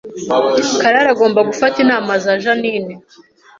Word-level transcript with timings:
Karara 0.81 1.09
agomba 1.15 1.39
gufata 1.49 1.75
inama 1.85 2.11
za 2.23 2.31
Jeaninne 2.41 2.95